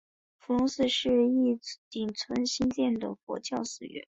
[0.39, 1.59] 伏龙寺是义
[1.91, 4.07] 井村兴建的佛教寺院。